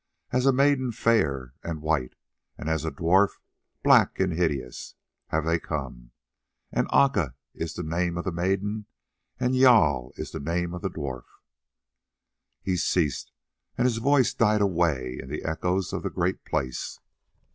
[0.31, 2.15] As a maiden fair and white,
[2.57, 3.37] and as a dwarf
[3.83, 4.95] black and hideous,
[5.27, 6.09] have they come,
[6.71, 8.87] and Aca is the name of the maiden,
[9.39, 11.25] and Jâl is the name of the dwarf."
[12.63, 13.31] He ceased,
[13.77, 16.99] and his voice died away in the echoes of the great place.